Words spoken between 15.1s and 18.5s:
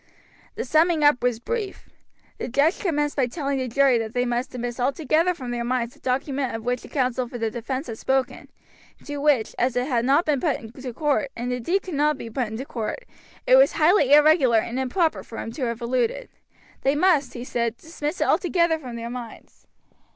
for him to have alluded. They must, he said, dismiss it